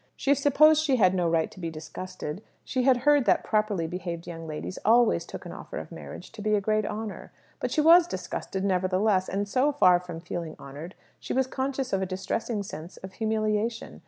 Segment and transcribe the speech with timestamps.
[0.15, 4.25] She supposed she had no right to be disgusted; she had heard that properly behaved
[4.25, 7.31] young ladies always took an offer of marriage to be a great honour.
[7.59, 12.01] But she was disgusted, nevertheless; and so far from feeling honoured, she was conscious of
[12.01, 13.99] a distressing sense of humiliation.